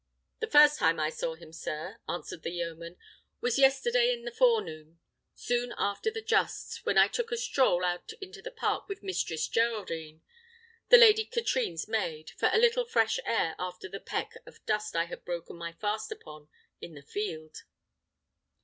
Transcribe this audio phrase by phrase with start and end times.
[0.39, 2.97] "The first time I saw him, sir," answered the yeoman,
[3.39, 4.99] "was yesterday in the forenoon,
[5.35, 9.47] soon after the justs, when I took a stroll out into the park with Mistress
[9.47, 10.23] Geraldine,
[10.89, 15.05] the Lady Katrine's maid, for a little fresh air after the peck of dust I
[15.05, 16.47] had broken my fast upon
[16.81, 17.61] in the field.